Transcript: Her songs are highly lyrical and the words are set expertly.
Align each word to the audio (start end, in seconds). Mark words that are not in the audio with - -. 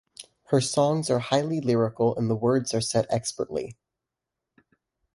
Her 0.45 0.59
songs 0.61 1.11
are 1.11 1.19
highly 1.19 1.61
lyrical 1.61 2.15
and 2.17 2.27
the 2.27 2.33
words 2.35 2.73
are 2.73 2.81
set 2.81 3.05
expertly. 3.11 3.77